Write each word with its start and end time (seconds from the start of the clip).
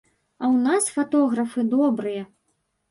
А 0.43 0.47
ў 0.53 0.63
нас 0.69 0.89
фатографы 0.95 1.69
добрыя. 1.77 2.29